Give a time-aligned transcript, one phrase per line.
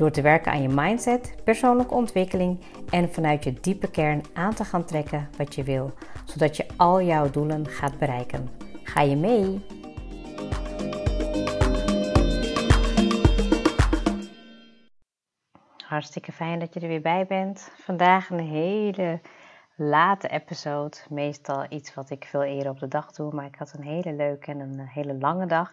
[0.00, 4.64] Door te werken aan je mindset, persoonlijke ontwikkeling en vanuit je diepe kern aan te
[4.64, 5.92] gaan trekken wat je wil,
[6.24, 8.48] zodat je al jouw doelen gaat bereiken.
[8.82, 9.64] Ga je mee?
[15.86, 17.72] Hartstikke fijn dat je er weer bij bent.
[17.76, 19.20] Vandaag een hele
[19.76, 20.96] late episode.
[21.08, 24.12] Meestal iets wat ik veel eerder op de dag doe, maar ik had een hele
[24.12, 25.70] leuke en een hele lange dag.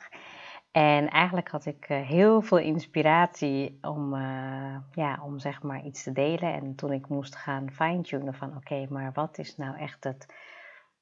[0.77, 6.03] En eigenlijk had ik eh, heel veel inspiratie om, uh, ja, om zeg maar iets
[6.03, 6.53] te delen.
[6.53, 10.33] En toen ik moest gaan fine-tunen van oké, maar wat is nou echt het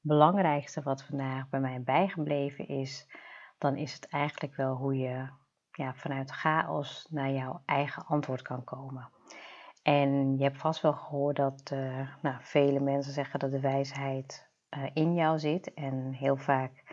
[0.00, 3.08] belangrijkste wat vandaag bij mij bijgebleven is,
[3.58, 5.28] dan is het eigenlijk wel hoe je
[5.72, 9.10] ja, vanuit chaos naar jouw eigen antwoord kan komen.
[9.82, 14.48] En je hebt vast wel gehoord dat uh, nou, vele mensen zeggen dat de wijsheid
[14.92, 15.74] in jou zit.
[15.74, 16.85] En heel vaak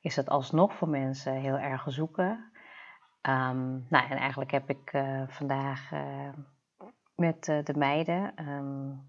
[0.00, 2.52] is dat alsnog voor mensen heel erg zoeken.
[3.22, 6.28] Um, nou, en eigenlijk heb ik uh, vandaag uh,
[7.14, 9.08] met uh, de meiden um,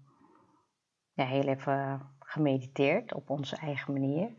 [1.12, 4.30] ja, heel even gemediteerd op onze eigen manier.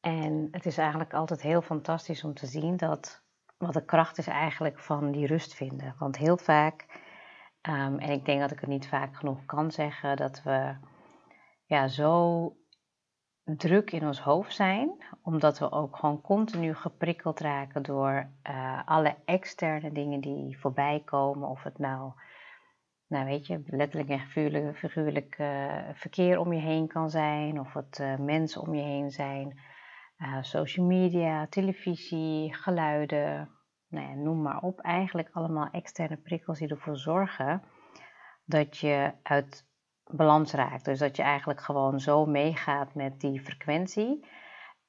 [0.00, 3.24] En het is eigenlijk altijd heel fantastisch om te zien dat
[3.58, 5.94] wat de kracht is eigenlijk van die rust vinden.
[5.98, 6.86] Want heel vaak,
[7.62, 10.76] um, en ik denk dat ik het niet vaak genoeg kan zeggen, dat we
[11.64, 12.56] ja, zo
[13.46, 19.16] druk in ons hoofd zijn, omdat we ook gewoon continu geprikkeld raken door uh, alle
[19.24, 21.48] externe dingen die voorbij komen.
[21.48, 22.12] Of het nou,
[23.06, 27.98] nou weet je, letterlijk en figuurlijk, uh, verkeer om je heen kan zijn, of het
[27.98, 29.60] uh, mensen om je heen zijn,
[30.40, 33.50] social media, televisie, geluiden,
[33.88, 34.80] nou ja, noem maar op.
[34.80, 37.62] Eigenlijk allemaal externe prikkels die ervoor zorgen
[38.44, 39.66] dat je uit
[40.10, 40.84] balans raakt.
[40.84, 44.26] Dus dat je eigenlijk gewoon zo meegaat met die frequentie,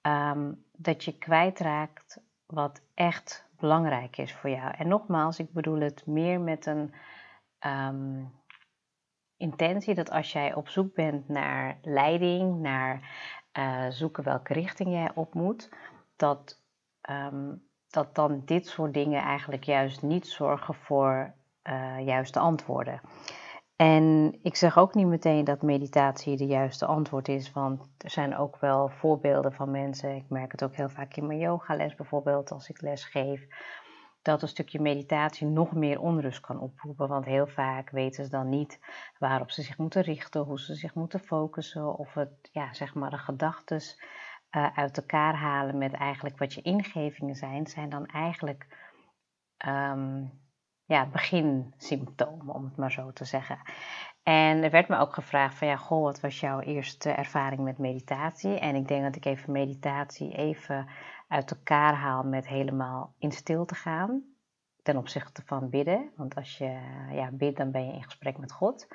[0.01, 4.73] um, dat je kwijtraakt wat echt belangrijk is voor jou.
[4.77, 6.93] En nogmaals, ik bedoel het meer met een
[7.65, 8.31] um,
[9.37, 13.01] intentie dat als jij op zoek bent naar leiding, naar
[13.53, 15.69] uh, zoeken welke richting jij op moet,
[16.15, 16.61] dat,
[17.09, 21.33] um, dat dan dit soort dingen eigenlijk juist niet zorgen voor
[21.63, 23.01] uh, juiste antwoorden.
[23.77, 28.37] En ik zeg ook niet meteen dat meditatie de juiste antwoord is, want er zijn
[28.37, 30.15] ook wel voorbeelden van mensen.
[30.15, 33.47] Ik merk het ook heel vaak in mijn yogales bijvoorbeeld, als ik les geef,
[34.21, 37.07] dat een stukje meditatie nog meer onrust kan oproepen.
[37.07, 38.79] Want heel vaak weten ze dan niet
[39.19, 43.09] waarop ze zich moeten richten, hoe ze zich moeten focussen, of het, ja, zeg maar,
[43.09, 43.81] de gedachten
[44.51, 48.67] uh, uit elkaar halen met eigenlijk wat je ingevingen zijn, zijn dan eigenlijk.
[49.67, 50.45] Um,
[50.87, 53.59] ja, beginsymptomen, om het maar zo te zeggen.
[54.23, 57.77] En er werd me ook gevraagd van ja, goh, wat was jouw eerste ervaring met
[57.77, 58.59] meditatie?
[58.59, 60.87] En ik denk dat ik even meditatie even
[61.27, 64.23] uit elkaar haal met helemaal in stil te gaan.
[64.83, 66.09] Ten opzichte van bidden.
[66.15, 66.79] Want als je
[67.11, 68.87] ja, bidt, dan ben je in gesprek met God.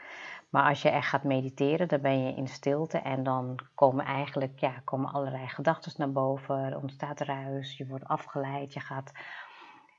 [0.50, 2.98] Maar als je echt gaat mediteren, dan ben je in stilte.
[2.98, 6.56] En dan komen eigenlijk ja, komen allerlei gedachten naar boven.
[6.56, 9.12] Er ontstaat ruis, je wordt afgeleid, je gaat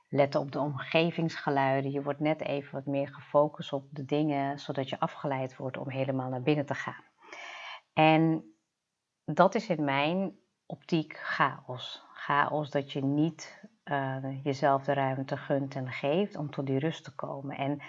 [0.08, 1.90] letten op de omgevingsgeluiden.
[1.90, 5.90] Je wordt net even wat meer gefocust op de dingen, zodat je afgeleid wordt om
[5.90, 7.04] helemaal naar binnen te gaan.
[7.92, 8.44] En
[9.24, 12.02] dat is in mijn optiek chaos.
[12.12, 17.04] Chaos dat je niet uh, jezelf de ruimte gunt en geeft om tot die rust
[17.04, 17.56] te komen.
[17.56, 17.80] En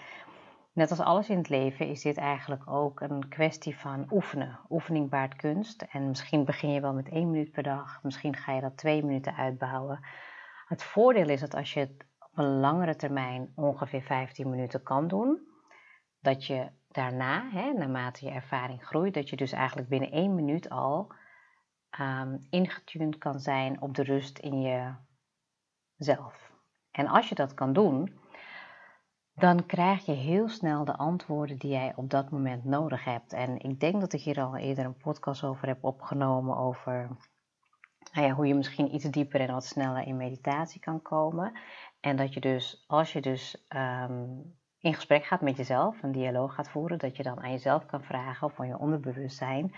[0.72, 4.58] net als alles in het leven is dit eigenlijk ook een kwestie van oefenen.
[4.70, 5.82] Oefening baart kunst.
[5.82, 9.04] En misschien begin je wel met één minuut per dag, misschien ga je dat twee
[9.04, 10.00] minuten uitbouwen.
[10.66, 15.40] Het voordeel is dat als je het een langere termijn ongeveer 15 minuten kan doen.
[16.20, 20.70] Dat je daarna, hè, naarmate je ervaring groeit, dat je dus eigenlijk binnen 1 minuut
[20.70, 21.12] al
[22.00, 24.60] um, ingetuned kan zijn op de rust in
[25.96, 26.52] jezelf.
[26.90, 28.18] En als je dat kan doen,
[29.34, 33.32] dan krijg je heel snel de antwoorden die jij op dat moment nodig hebt.
[33.32, 37.16] En ik denk dat ik hier al eerder een podcast over heb opgenomen over
[38.12, 41.52] nou ja, hoe je misschien iets dieper en wat sneller in meditatie kan komen.
[42.00, 46.54] En dat je dus, als je dus um, in gesprek gaat met jezelf, een dialoog
[46.54, 49.74] gaat voeren, dat je dan aan jezelf kan vragen of van je onderbewustzijn,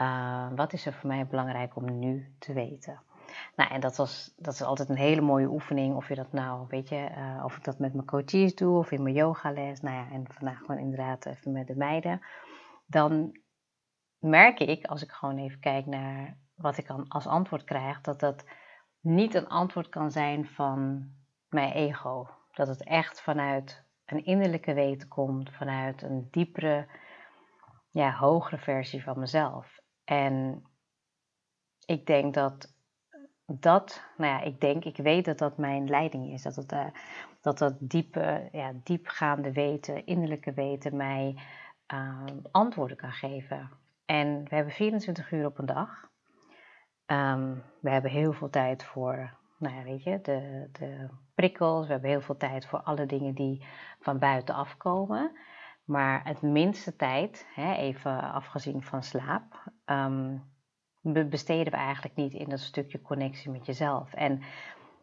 [0.00, 3.02] uh, wat is er voor mij belangrijk om nu te weten?
[3.56, 5.96] Nou, en dat, was, dat is altijd een hele mooie oefening.
[5.96, 8.90] Of je dat nou, weet je, uh, of ik dat met mijn coaches doe of
[8.90, 9.80] in mijn yogales.
[9.80, 12.20] Nou ja, en vandaag gewoon inderdaad even met de meiden.
[12.86, 13.40] Dan
[14.18, 18.20] merk ik, als ik gewoon even kijk naar wat ik dan als antwoord krijg, dat
[18.20, 18.44] dat
[19.00, 21.08] niet een antwoord kan zijn van
[21.48, 22.28] mijn ego.
[22.52, 26.86] Dat het echt vanuit een innerlijke weten komt, vanuit een diepere,
[27.90, 29.80] ja, hogere versie van mezelf.
[30.04, 30.64] En
[31.86, 32.76] ik denk dat
[33.46, 36.42] dat, nou ja, ik denk, ik weet dat dat mijn leiding is.
[36.42, 36.86] Dat uh,
[37.40, 41.36] dat, dat diepe, ja, diepgaande weten, innerlijke weten mij
[41.94, 43.70] uh, antwoorden kan geven.
[44.04, 46.10] En we hebben 24 uur op een dag.
[47.12, 51.86] Um, we hebben heel veel tijd voor, nou ja, weet je, de, de prikkels.
[51.86, 53.64] We hebben heel veel tijd voor alle dingen die
[54.00, 55.38] van buiten afkomen.
[55.84, 60.42] Maar het minste tijd, hè, even afgezien van slaap, um,
[61.02, 64.14] besteden we eigenlijk niet in dat stukje connectie met jezelf.
[64.14, 64.42] En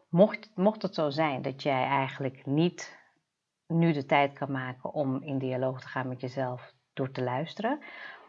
[0.08, 2.98] mocht, mocht het zo zijn dat jij eigenlijk niet
[3.66, 7.78] nu de tijd kan maken om in dialoog te gaan met jezelf door te luisteren,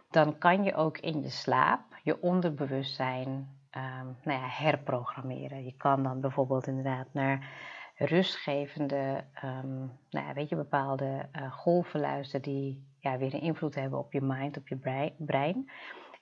[0.10, 5.66] dan kan je ook in je slaap je onderbewustzijn um, nou ja, herprogrammeren.
[5.66, 7.50] Je kan dan bijvoorbeeld inderdaad naar
[7.96, 13.76] rustgevende, um, nou ja, weet je, bepaalde uh, golven luisteren die ja, weer een invloed
[13.76, 15.72] hebben op je mind, op je brein.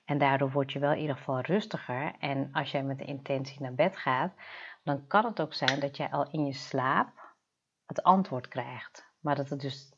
[0.04, 2.12] En daardoor word je wel in ieder geval rustiger.
[2.18, 4.32] En als jij met de intentie naar bed gaat,
[4.82, 7.34] dan kan het ook zijn dat jij al in je slaap
[7.86, 9.12] het antwoord krijgt.
[9.20, 9.94] Maar dat het dus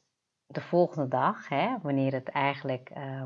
[0.47, 3.23] de volgende dag, hè, wanneer het eigenlijk, uh,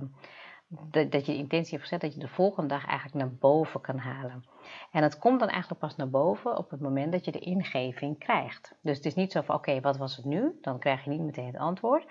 [0.91, 3.99] dat je de intentie hebt gezet, dat je de volgende dag eigenlijk naar boven kan
[3.99, 4.45] halen.
[4.91, 8.19] En het komt dan eigenlijk pas naar boven op het moment dat je de ingeving
[8.19, 8.75] krijgt.
[8.81, 10.59] Dus het is niet zo van, oké, wat was het nu?
[10.61, 12.07] Dan krijg je niet meteen het antwoord.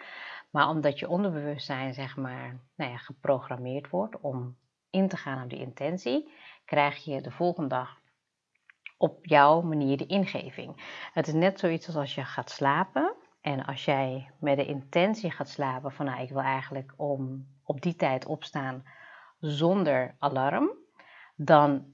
[0.50, 4.56] Maar omdat je onderbewustzijn, zeg maar, nou ja, geprogrammeerd wordt om
[4.90, 6.32] in te gaan op die intentie,
[6.66, 8.00] krijg je de volgende dag
[8.98, 11.00] op jouw manier de ingeving.
[11.14, 13.16] Het is net zoiets als als je gaat slapen.
[13.42, 17.82] En als jij met de intentie gaat slapen van nou, ik wil eigenlijk om op
[17.82, 18.84] die tijd opstaan
[19.40, 20.72] zonder alarm,
[21.36, 21.94] dan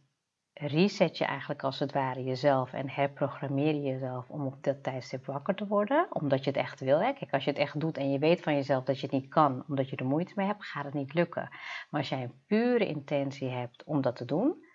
[0.53, 5.25] reset je eigenlijk als het ware jezelf en herprogrammeer je jezelf om op dat tijdstip
[5.25, 6.99] wakker te worden, omdat je het echt wil.
[6.99, 7.13] Hè?
[7.13, 9.29] Kijk, als je het echt doet en je weet van jezelf dat je het niet
[9.29, 11.49] kan, omdat je er moeite mee hebt, gaat het niet lukken.
[11.89, 14.65] Maar als jij een pure intentie hebt om dat te doen,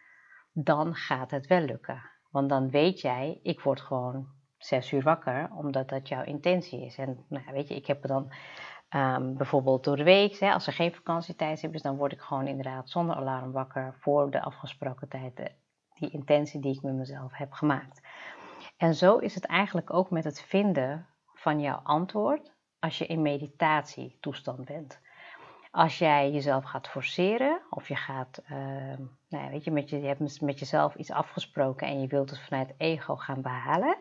[0.52, 2.10] dan gaat het wel lukken.
[2.30, 4.26] Want dan weet jij, ik word gewoon
[4.64, 6.98] zes uur wakker, omdat dat jouw intentie is.
[6.98, 8.32] En nou, weet je, ik heb dan
[8.90, 12.46] um, bijvoorbeeld door de week, hè, als er geen vakantietijd is, dan word ik gewoon
[12.46, 15.52] inderdaad zonder alarm wakker voor de afgesproken tijd
[15.94, 18.00] die intentie die ik met mezelf heb gemaakt.
[18.76, 23.22] En zo is het eigenlijk ook met het vinden van jouw antwoord als je in
[23.22, 25.00] meditatietoestand bent.
[25.70, 28.56] Als jij jezelf gaat forceren of je gaat, uh,
[29.28, 32.30] nou ja, weet je, met je, je hebt met jezelf iets afgesproken en je wilt
[32.30, 33.96] het vanuit ego gaan behalen,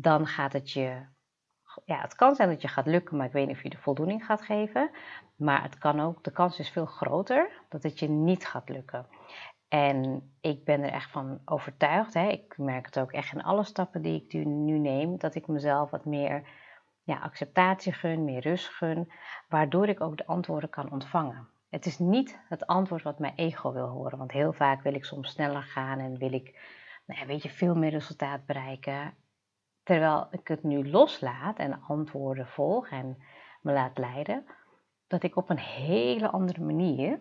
[0.00, 1.06] dan gaat het je,
[1.84, 3.78] ja, het kan zijn dat je gaat lukken, maar ik weet niet of je de
[3.78, 4.90] voldoening gaat geven.
[5.36, 9.06] Maar het kan ook, de kans is veel groter dat het je niet gaat lukken.
[9.68, 12.14] En ik ben er echt van overtuigd.
[12.14, 12.28] Hè.
[12.28, 15.90] Ik merk het ook echt in alle stappen die ik nu neem, dat ik mezelf
[15.90, 16.48] wat meer
[17.02, 19.12] ja, acceptatie gun, meer rust gun,
[19.48, 21.48] waardoor ik ook de antwoorden kan ontvangen.
[21.70, 25.04] Het is niet het antwoord wat mijn ego wil horen, want heel vaak wil ik
[25.04, 26.58] soms sneller gaan en wil ik,
[27.06, 29.14] nou weet je, veel meer resultaat bereiken.
[29.88, 33.22] Terwijl ik het nu loslaat en antwoorden volg en
[33.60, 34.44] me laat leiden,
[35.06, 37.20] dat ik op een hele andere manier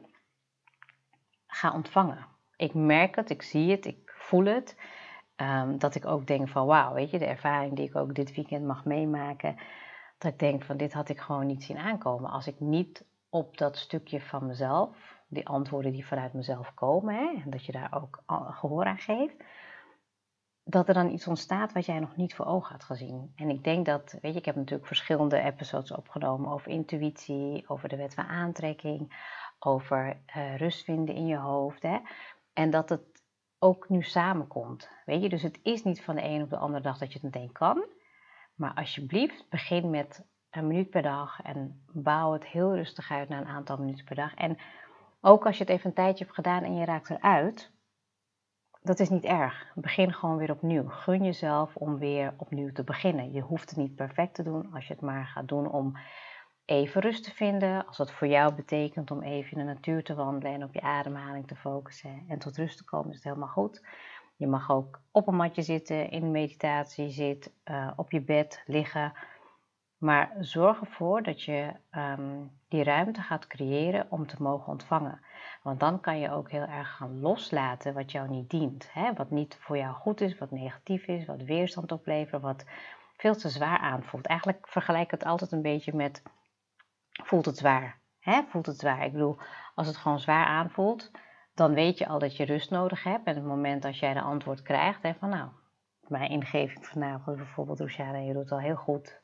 [1.48, 4.78] ga ontvangen ik merk het, ik zie het, ik voel het.
[5.36, 8.36] Ehm, dat ik ook denk van wauw, weet je, de ervaring die ik ook dit
[8.36, 9.58] weekend mag meemaken.
[10.18, 12.30] Dat ik denk van dit had ik gewoon niet zien aankomen.
[12.30, 17.42] Als ik niet op dat stukje van mezelf, die antwoorden die vanuit mezelf komen, hè,
[17.44, 19.36] en dat je daar ook gehoor aan geeft.
[20.70, 23.32] Dat er dan iets ontstaat wat jij nog niet voor ogen had gezien.
[23.36, 27.90] En ik denk dat, weet je, ik heb natuurlijk verschillende episodes opgenomen over intuïtie, over
[27.90, 29.26] de wet van aantrekking,
[29.60, 31.84] over uh, rust vinden in je hoofd.
[31.84, 31.98] Hè.
[32.54, 33.02] En dat het
[33.60, 34.90] ook nu samenkomt.
[35.06, 37.20] Weet je, dus het is niet van de een op de andere dag dat je
[37.22, 37.86] het meteen kan.
[38.56, 43.38] Maar alsjeblieft, begin met een minuut per dag en bouw het heel rustig uit na
[43.38, 44.34] een aantal minuten per dag.
[44.34, 44.58] En
[45.22, 47.72] ook als je het even een tijdje hebt gedaan en je raakt eruit,
[48.82, 49.72] dat is niet erg.
[49.76, 50.88] Begin gewoon weer opnieuw.
[50.88, 53.32] Gun jezelf om weer opnieuw te beginnen.
[53.32, 55.98] Je hoeft het niet perfect te doen als je het maar gaat doen om
[56.66, 57.86] even rust te vinden.
[57.88, 60.82] Als dat voor jou betekent om even in de natuur te wandelen en op je
[60.82, 63.86] ademhaling te focussen en tot rust te komen, is het helemaal goed.
[64.36, 69.14] Je mag ook op een matje zitten, in meditatie zitten, uh, op je bed liggen.
[69.98, 75.22] Maar zorg ervoor dat je ehm, die ruimte gaat creëren om te mogen ontvangen.
[75.64, 78.94] Want dan kan je ook heel erg gaan loslaten wat jou niet dient.
[78.94, 79.14] Hè?
[79.14, 82.66] Wat niet voor jou goed is, wat negatief is, wat weerstand oplevert, wat
[83.18, 84.26] veel te zwaar aanvoelt.
[84.26, 86.24] Eigenlijk vergelijk ik het altijd een beetje met
[87.24, 88.00] voelt het zwaar.
[88.20, 88.42] Hè?
[88.50, 89.06] Voelt het zwaar.
[89.06, 89.38] Ik bedoel,
[89.76, 91.12] als het gewoon zwaar aanvoelt,
[91.54, 93.26] dan weet je al dat je rust nodig hebt.
[93.26, 95.50] En het moment als jij de antwoord krijgt, hè, van nou,
[96.08, 99.22] mijn ingeving vanavond bijvoorbeeld, Roshana, je doet al heel goed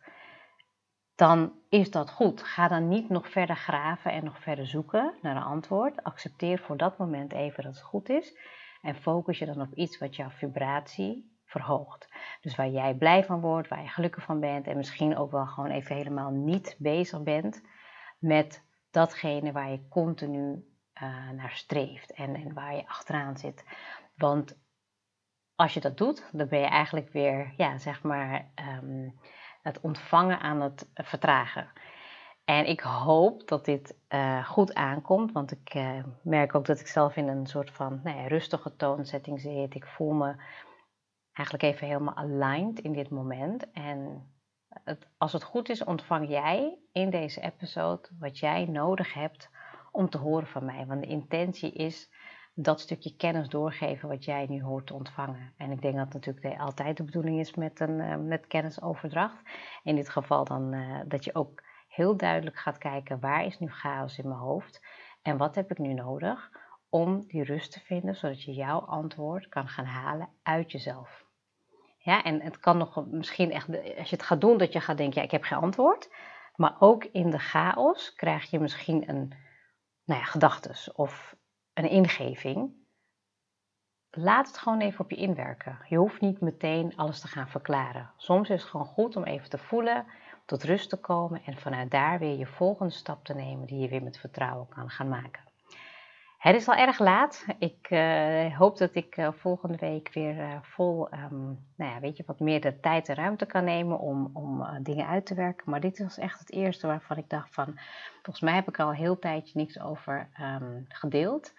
[1.15, 2.43] dan is dat goed.
[2.43, 6.03] Ga dan niet nog verder graven en nog verder zoeken naar een antwoord.
[6.03, 8.37] Accepteer voor dat moment even dat het goed is.
[8.81, 12.09] En focus je dan op iets wat jouw vibratie verhoogt.
[12.41, 14.67] Dus waar jij blij van wordt, waar je gelukkig van bent.
[14.67, 17.61] En misschien ook wel gewoon even helemaal niet bezig bent
[18.19, 20.51] met datgene waar je continu
[21.01, 23.65] uh, naar streeft en, en waar je achteraan zit.
[24.15, 24.57] Want
[25.55, 28.51] als je dat doet, dan ben je eigenlijk weer, ja, zeg maar.
[28.83, 29.19] Um,
[29.63, 31.67] het ontvangen aan het vertragen.
[32.45, 36.87] En ik hoop dat dit uh, goed aankomt, want ik uh, merk ook dat ik
[36.87, 39.75] zelf in een soort van nou ja, rustige toonzetting zit.
[39.75, 40.35] Ik voel me
[41.33, 43.71] eigenlijk even helemaal aligned in dit moment.
[43.71, 44.27] En
[44.83, 49.49] het, als het goed is, ontvang jij in deze episode wat jij nodig hebt
[49.91, 50.85] om te horen van mij.
[50.85, 52.09] Want de intentie is
[52.53, 55.53] dat stukje kennis doorgeven wat jij nu hoort te ontvangen.
[55.57, 59.41] En ik denk dat natuurlijk altijd de bedoeling is met, een, uh, met kennisoverdracht.
[59.83, 63.67] In dit geval dan uh, dat je ook heel duidelijk gaat kijken waar is nu
[63.67, 64.85] chaos in mijn hoofd
[65.21, 66.51] en wat heb ik nu nodig
[66.89, 71.25] om die rust te vinden, zodat je jouw antwoord kan gaan halen uit jezelf.
[71.97, 73.67] Ja, en het kan nog misschien echt,
[73.97, 76.09] als je het gaat doen, dat je gaat denken, ja, ik heb geen antwoord.
[76.55, 79.33] Maar ook in de chaos krijg je misschien een,
[80.03, 81.35] nou ja, gedachtes of
[81.73, 82.71] een ingeving,
[84.09, 85.79] laat het gewoon even op je inwerken.
[85.89, 88.11] Je hoeft niet meteen alles te gaan verklaren.
[88.17, 90.05] Soms is het gewoon goed om even te voelen,
[90.45, 93.87] tot rust te komen en vanuit daar weer je volgende stap te nemen die je
[93.87, 95.52] weer met vertrouwen kan gaan maken.
[96.43, 97.45] Het is al erg laat.
[97.59, 102.17] Ik uh, hoop dat ik uh, volgende week weer uh, vol, um, nou ja, weet
[102.17, 105.69] je, wat meer de tijd en ruimte kan nemen om, om dingen uit te werken.
[105.69, 107.79] Maar dit was echt het eerste waarvan ik dacht van,
[108.13, 111.53] volgens mij heb ik al een heel tijdje niks over um, gedeeld.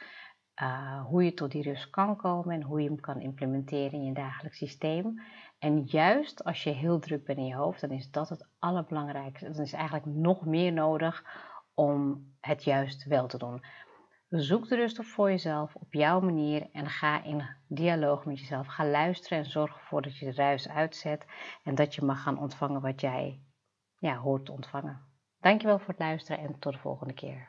[1.07, 4.13] hoe je tot die rust kan komen en hoe je hem kan implementeren in je
[4.13, 5.23] dagelijks systeem.
[5.59, 9.51] En juist als je heel druk bent in je hoofd, dan is dat het allerbelangrijkste.
[9.51, 11.25] Dan is eigenlijk nog meer nodig
[11.75, 13.63] om het juist wel te doen.
[14.37, 18.67] Zoek de rust op voor jezelf op jouw manier en ga in dialoog met jezelf.
[18.67, 21.27] Ga luisteren en zorg ervoor dat je de ruis uitzet
[21.63, 23.41] en dat je mag gaan ontvangen wat jij
[23.99, 25.01] ja, hoort te ontvangen.
[25.41, 27.49] Dankjewel voor het luisteren en tot de volgende keer.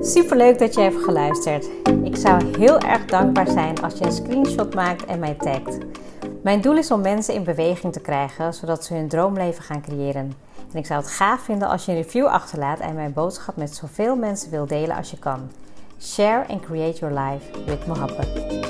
[0.00, 1.70] Super leuk dat je hebt geluisterd.
[2.04, 5.91] Ik zou heel erg dankbaar zijn als je een screenshot maakt en mij tagt.
[6.42, 10.32] Mijn doel is om mensen in beweging te krijgen, zodat ze hun droomleven gaan creëren.
[10.72, 13.74] En ik zou het gaaf vinden als je een review achterlaat en mijn boodschap met
[13.74, 15.50] zoveel mensen wil delen als je kan.
[16.00, 18.61] Share and create your life with Mohabbat.